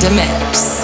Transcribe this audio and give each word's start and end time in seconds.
the 0.00 0.10
spirit 0.10 0.77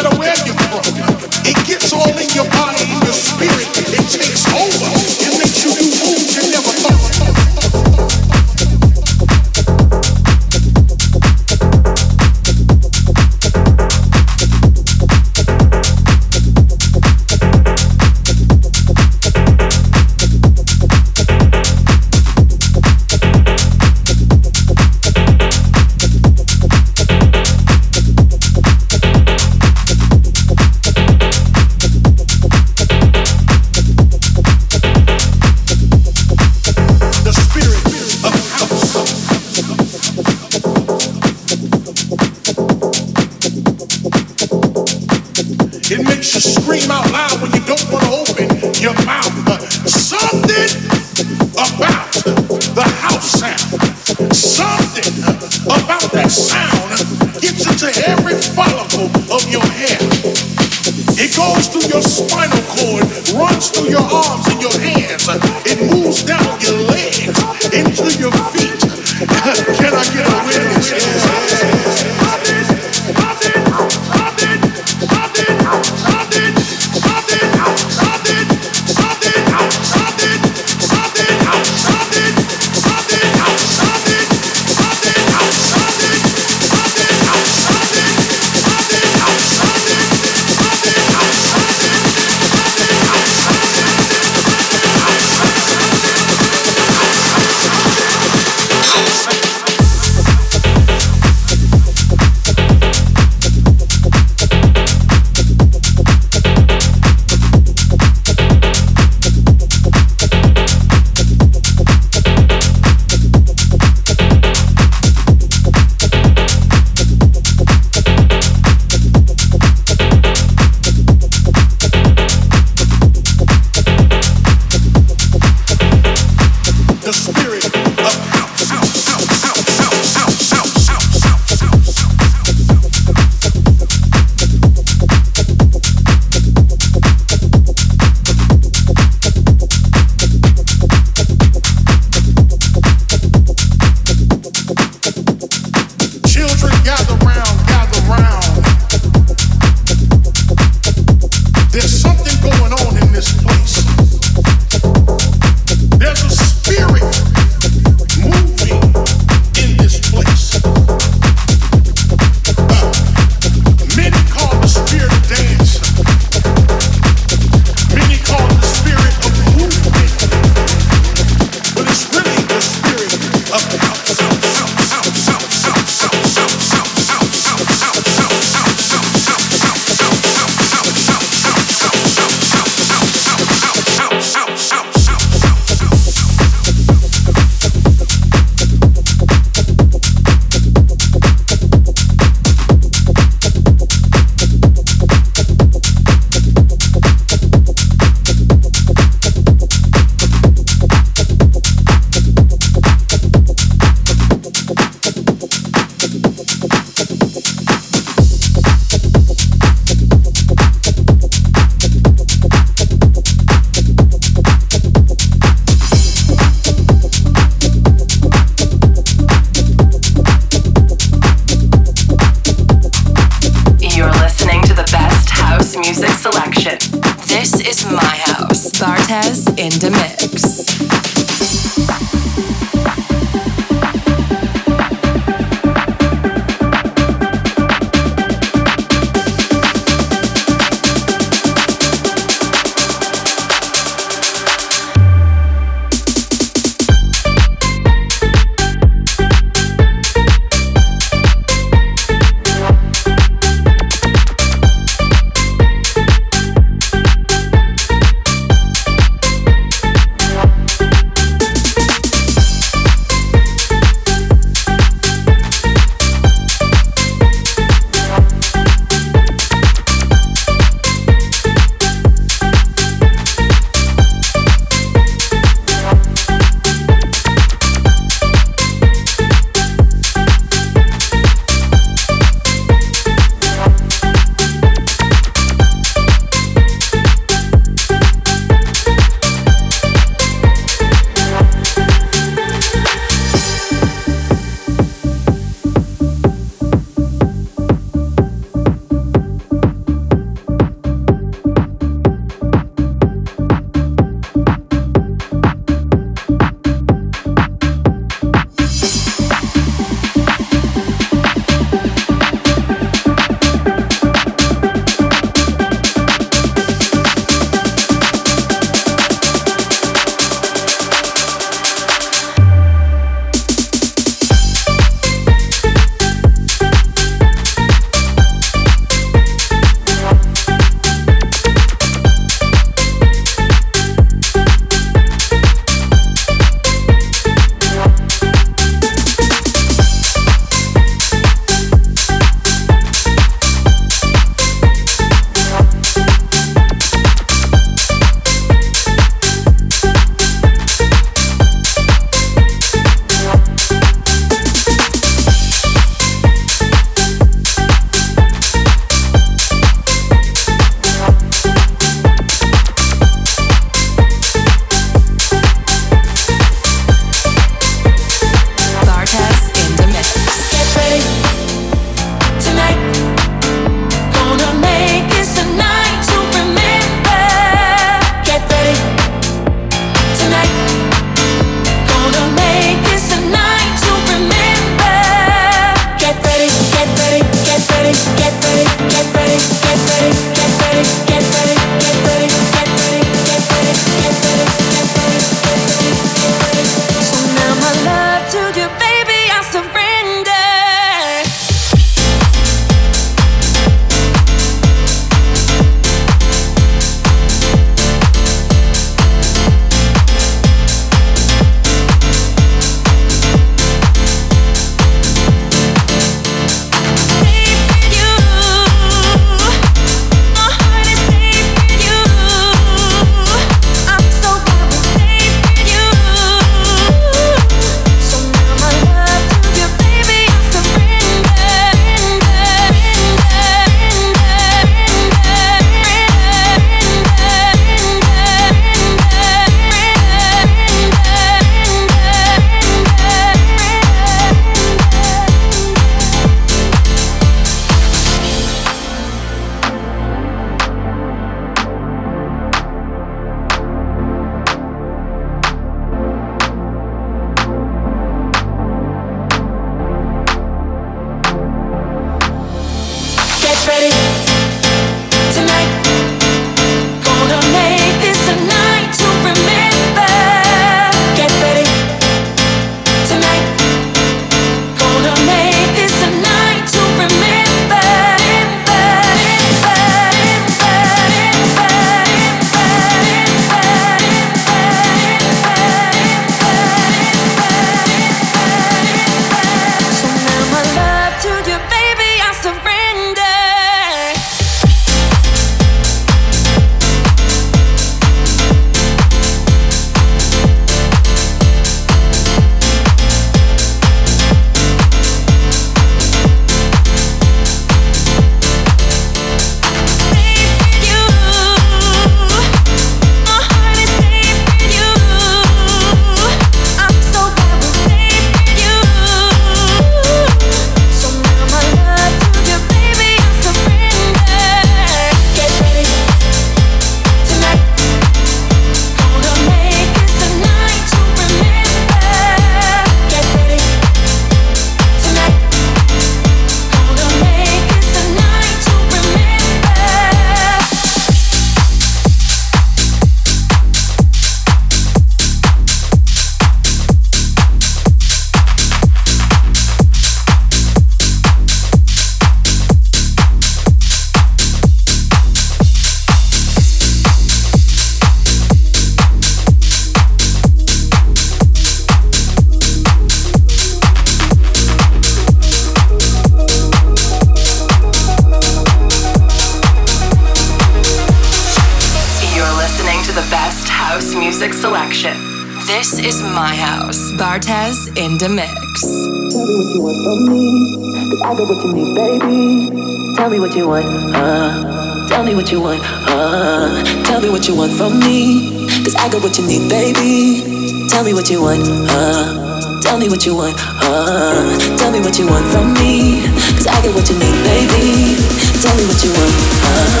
what 583.52 583.58
you 583.58 583.68
want, 583.68 583.84
uh. 584.16 585.08
Tell 585.08 585.22
me 585.22 585.34
what 585.34 585.52
you 585.52 585.60
want, 585.60 585.80
uh. 586.08 586.72
Tell 587.04 587.20
me 587.20 587.28
what 587.28 587.46
you 587.46 587.54
want 587.54 587.72
from 587.76 588.00
me. 588.00 588.64
Cause 588.80 588.94
I 588.96 589.12
got 589.12 589.20
what 589.20 589.36
you 589.36 589.44
need, 589.44 589.68
baby. 589.68 590.88
Tell 590.88 591.04
me 591.04 591.12
what 591.12 591.28
you 591.28 591.42
want, 591.42 591.60
uh. 591.60 592.80
Tell 592.80 592.96
me 592.96 593.10
what 593.12 593.26
you 593.26 593.36
want, 593.36 593.52
uh. 593.84 594.56
Tell 594.80 594.90
me 594.90 595.00
what 595.04 595.18
you 595.18 595.28
want 595.28 595.44
from 595.52 595.74
me. 595.76 596.24
Cause 596.56 596.66
I 596.66 596.80
got 596.80 596.96
what 596.96 597.04
you 597.04 597.16
need, 597.20 597.36
baby. 597.44 598.16
Tell 598.64 598.72
me 598.72 598.88
what 598.88 599.04
you 599.04 599.12
want, 599.12 599.36
uh. 599.68 600.00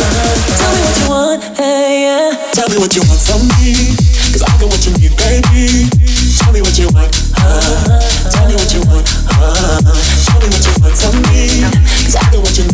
Tell 0.56 0.72
me 0.72 0.80
what 0.80 0.96
you 0.96 1.08
want, 1.12 1.42
hey, 1.60 2.08
yeah. 2.08 2.52
Tell 2.56 2.68
me 2.72 2.80
what 2.80 2.96
you 2.96 3.04
want 3.04 3.20
from 3.20 3.44
me. 3.60 3.92
Cause 4.32 4.48
I 4.48 4.52
got 4.56 4.72
what 4.72 4.80
you 4.80 4.96
need, 4.96 5.12
baby. 5.20 5.92
Tell 6.40 6.56
me 6.56 6.64
what 6.64 6.72
you 6.80 6.88
want, 6.96 7.12
uh. 7.36 8.00
Tell 8.32 8.48
me 8.48 8.56
what 8.56 8.72
you 8.72 8.80
want, 8.88 9.04
uh. 9.28 9.76
Tell 10.24 10.40
me 10.40 10.48
what 10.48 10.64
you 10.64 10.72
want 10.80 10.96
from 10.96 11.20
me. 11.28 11.68
Cause 12.08 12.16
I 12.16 12.24
got 12.32 12.40
what 12.40 12.56
you 12.56 12.64
need. 12.64 12.71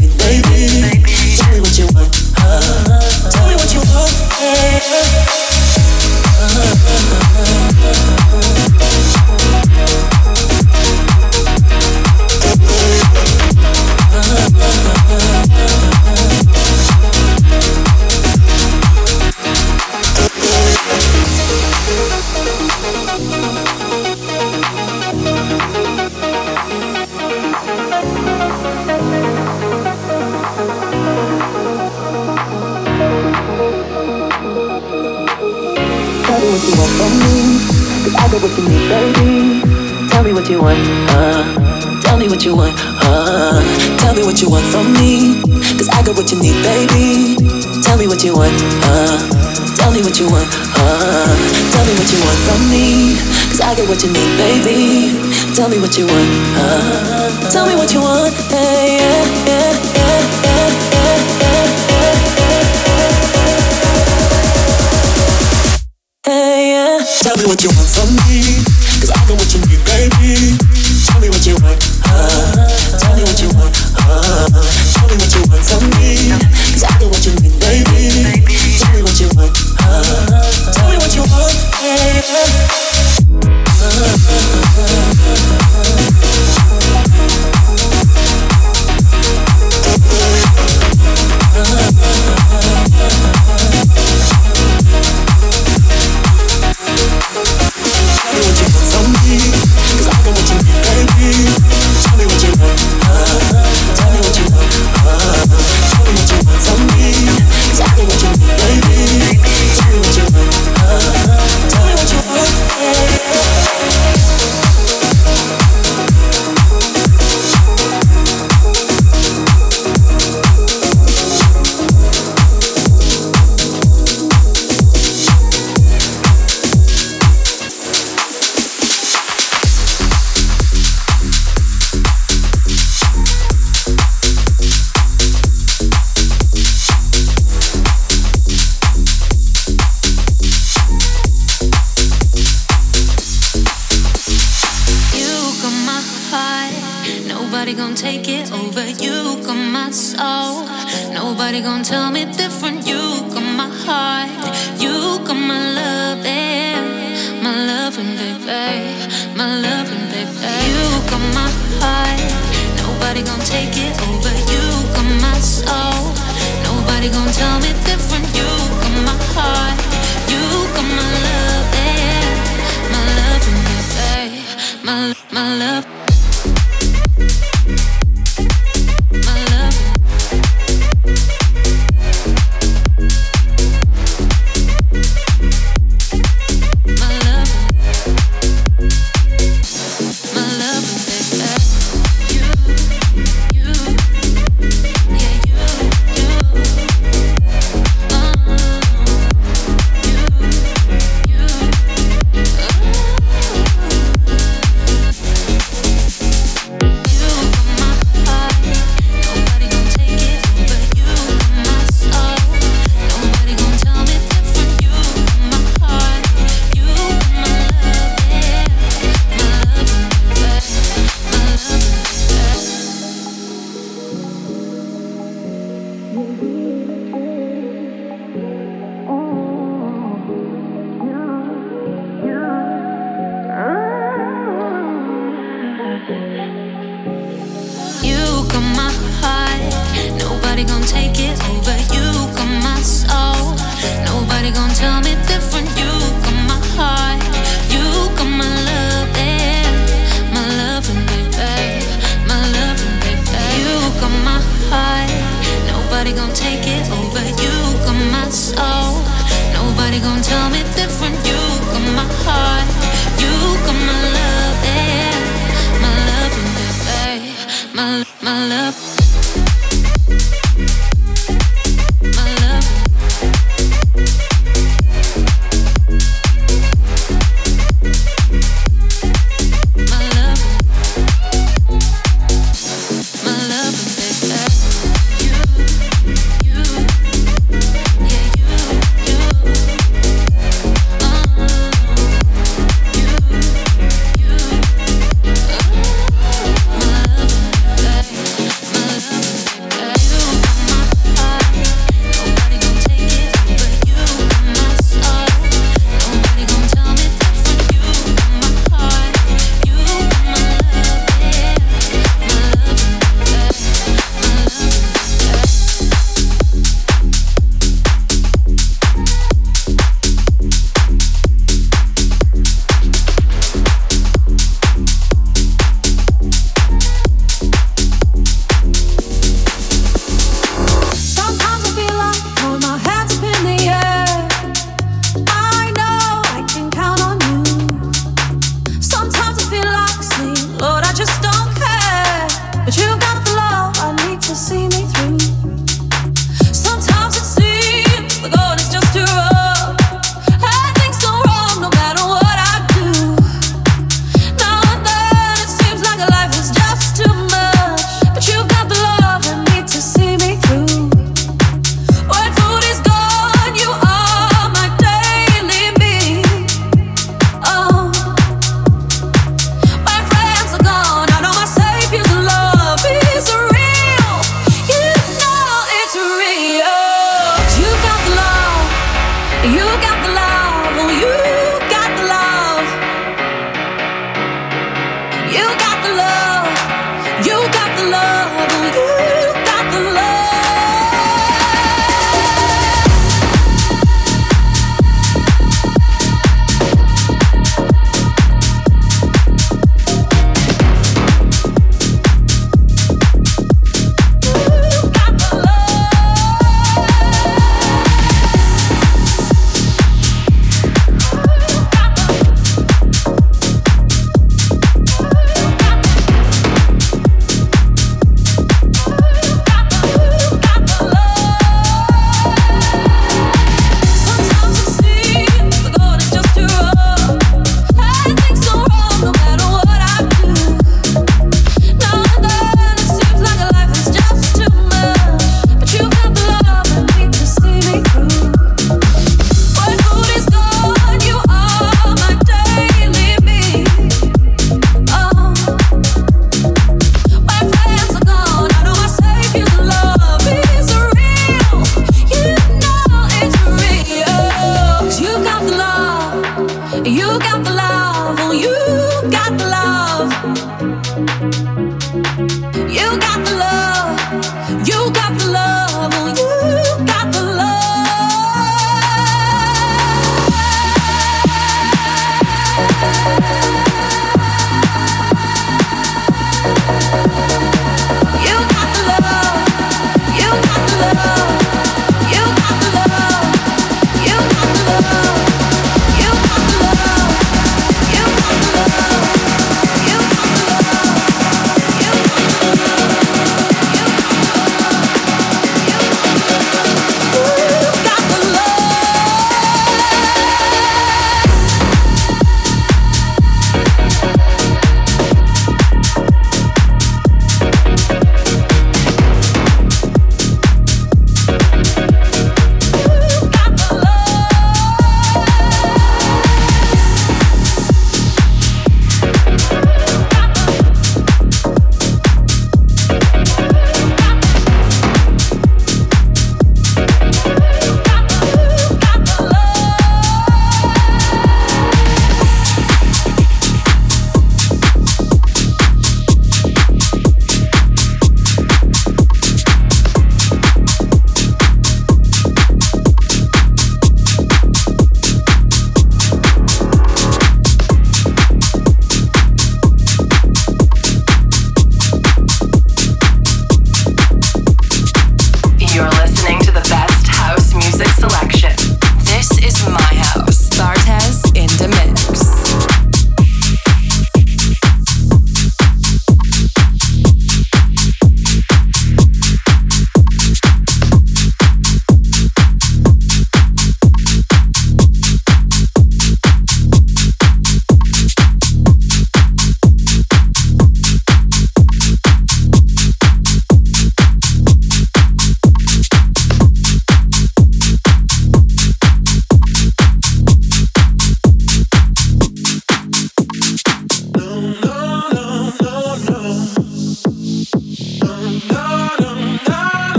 what 55.88 55.96
you 55.96 56.06
want 56.06 56.30
uh 56.54 57.48
tell 57.48 57.66
me 57.66 57.74
what 57.74 57.94
you 57.94 58.00
want 58.02 58.47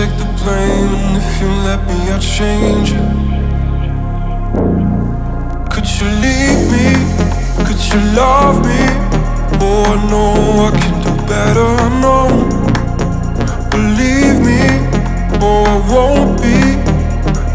take 0.00 0.16
the 0.16 0.30
blame, 0.40 0.92
and 0.96 1.16
if 1.20 1.30
you 1.40 1.48
let 1.68 1.80
me, 1.88 1.98
I'll 2.12 2.24
change. 2.38 2.90
Could 5.72 5.88
you 5.96 6.08
leave 6.24 6.62
me? 6.74 6.86
Could 7.66 7.80
you 7.90 8.00
love 8.22 8.56
me? 8.68 8.80
Oh, 9.60 9.92
I 9.92 9.98
know 10.10 10.32
I 10.66 10.70
can 10.80 10.96
do 11.04 11.12
better, 11.32 11.68
I 11.86 11.90
know. 12.04 12.26
Believe 13.74 14.38
me, 14.48 14.62
oh, 15.44 15.68
I 15.74 15.78
won't 15.92 16.32
be 16.44 16.58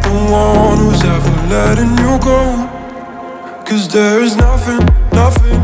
the 0.05 0.15
one 0.29 0.77
who's 0.83 1.03
ever 1.15 1.35
letting 1.53 1.93
you 2.03 2.13
go. 2.31 2.41
Cause 3.65 3.87
there 3.87 4.21
is 4.21 4.35
nothing, 4.35 4.81
nothing 5.21 5.59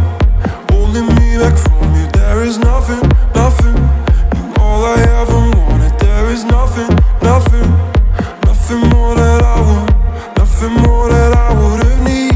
holding 0.72 1.08
me 1.18 1.38
back 1.42 1.56
from 1.66 1.84
you. 1.96 2.08
There 2.20 2.44
is 2.44 2.58
nothing, 2.58 3.04
nothing. 3.36 3.78
You 4.36 4.44
all 4.64 4.84
I 4.86 4.98
ever 5.22 5.51
is 6.32 6.46
nothing, 6.46 6.88
nothing, 7.22 7.70
nothing 8.46 8.80
more 8.92 9.16
that 9.16 9.42
I 9.44 9.60
would, 9.68 10.38
nothing 10.38 10.74
more 10.84 11.10
that 11.10 11.34
I 11.36 11.52
would 11.60 11.84
have 11.84 12.02
need. 12.08 12.36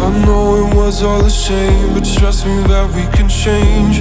I 0.00 0.26
know 0.26 0.66
it 0.66 0.74
was 0.74 1.02
all 1.04 1.24
a 1.24 1.30
shame, 1.30 1.94
but 1.94 2.04
trust 2.04 2.44
me 2.44 2.60
that 2.66 2.90
we 2.92 3.02
can 3.16 3.28
change 3.28 3.93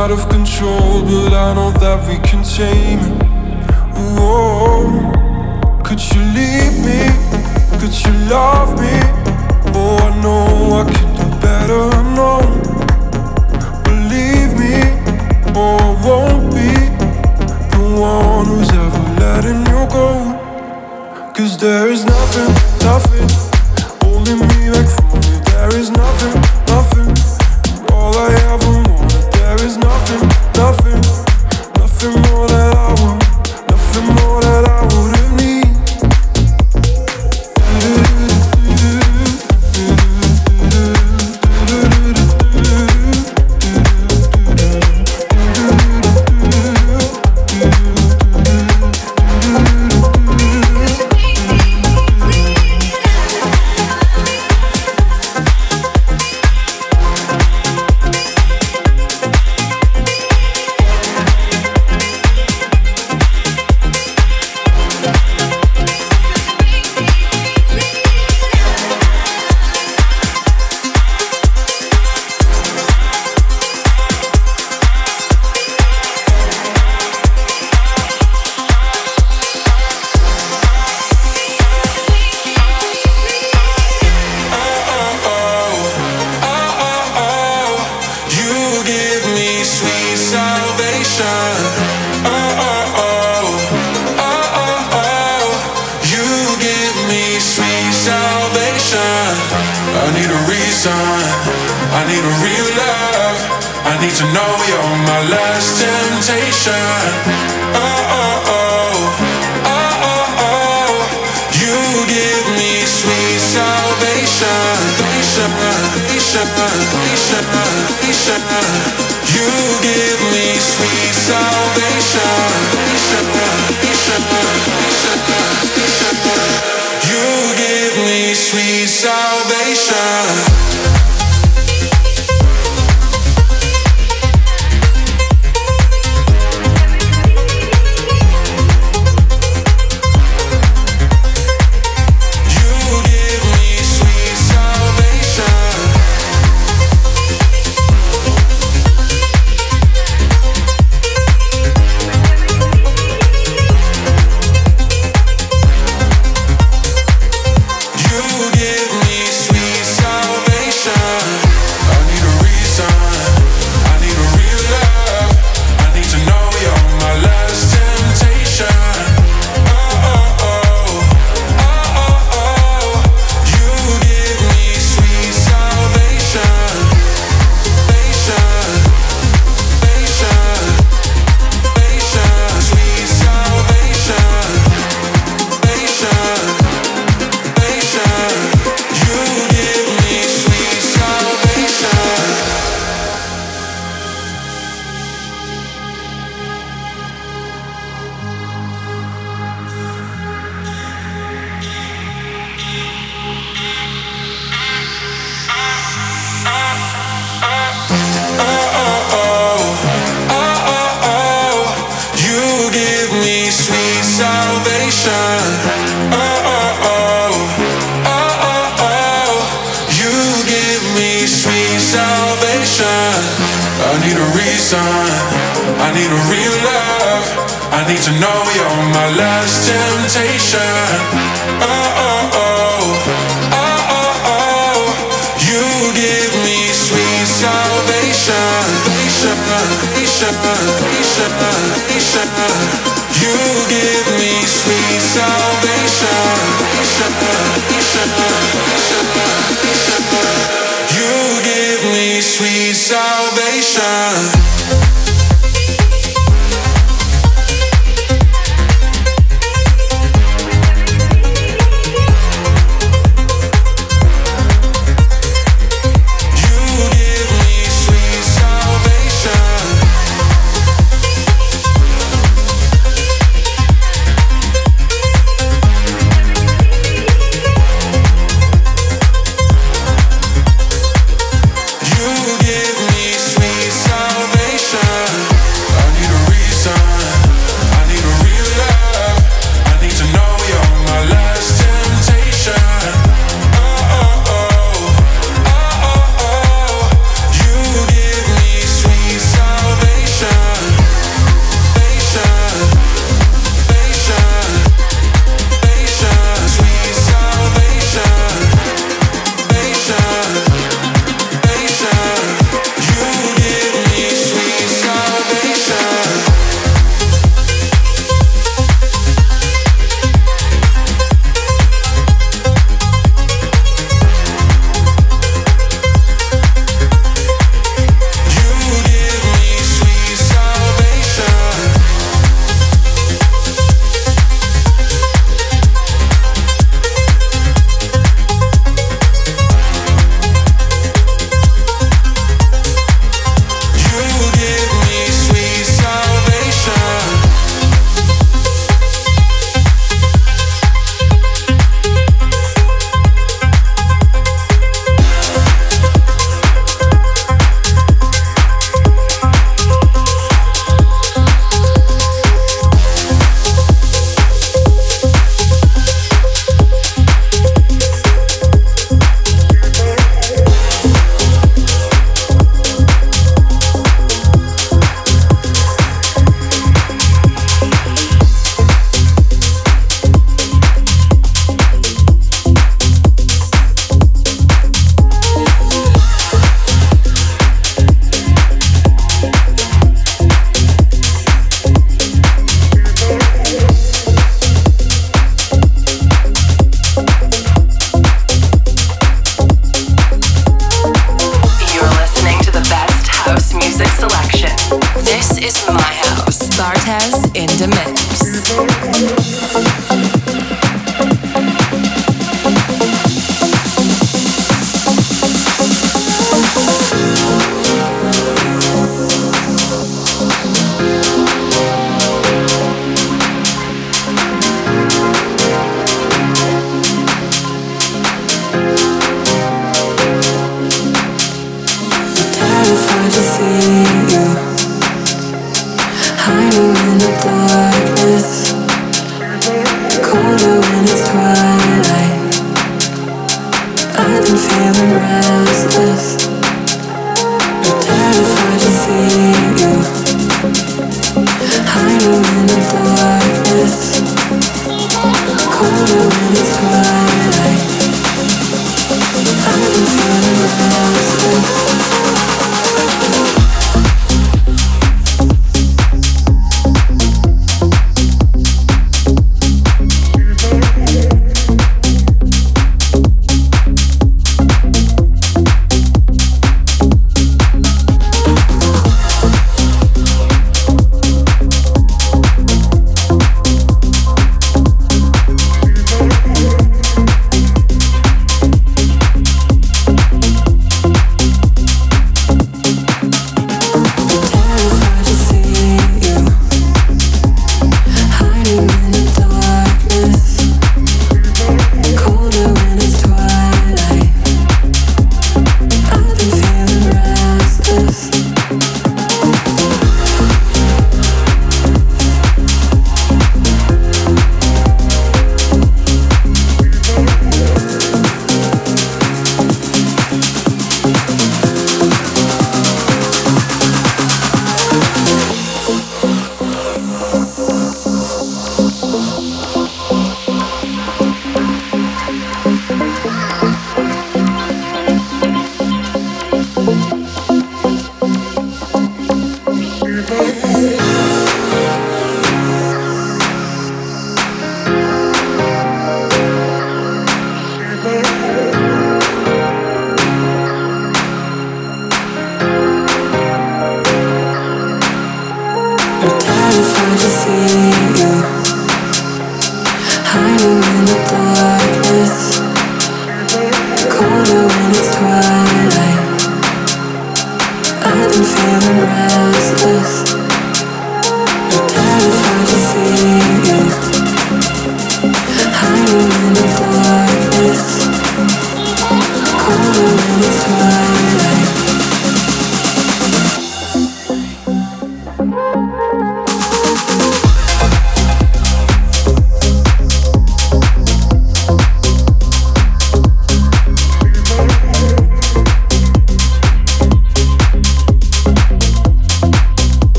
out 0.00 0.10
of 0.10 0.26
control, 0.30 1.02
but 1.02 1.34
I 1.34 1.52
know 1.52 1.70
that 1.72 1.98
we 2.08 2.16
can 2.26 2.42
tame 2.42 3.00
it. 3.00 3.16
Oh, 4.16 4.88
could 5.84 6.00
you 6.12 6.22
leave 6.38 6.76
me? 6.88 7.00
Could 7.78 7.92
you 8.04 8.12
love 8.32 8.80
me? 8.80 8.96
Oh, 9.76 9.98
I 10.00 10.10
know 10.22 10.80
I 10.80 10.84
can 10.94 11.10
do 11.18 11.26
better. 11.44 11.84
No. 12.16 12.40
Believe 13.84 14.52
me, 14.62 14.76
oh, 15.54 15.76
I 15.76 15.92
won't 16.06 16.48
be 16.56 16.72
the 17.76 17.84
one 18.00 18.46
who's 18.46 18.70
ever 18.70 19.04
letting 19.20 19.66
you 19.68 19.80
go. 19.98 20.08
Cause 21.36 21.58
there 21.58 21.88
is 21.88 22.06
nothing, 22.06 22.52
nothing 22.88 23.28
holding 24.00 24.40
me 24.48 24.70
back 24.72 24.88
from 24.96 25.20
you. 25.28 25.40
There 25.44 25.76
is 25.76 25.90
nothing. 25.90 26.49